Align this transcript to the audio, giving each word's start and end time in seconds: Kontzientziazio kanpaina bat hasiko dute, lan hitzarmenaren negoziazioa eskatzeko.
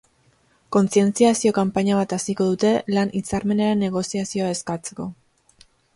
Kontzientziazio 0.75 1.51
kanpaina 1.57 1.99
bat 1.99 2.15
hasiko 2.17 2.47
dute, 2.53 2.71
lan 2.97 3.15
hitzarmenaren 3.19 3.85
negoziazioa 3.87 4.53
eskatzeko. 4.57 5.07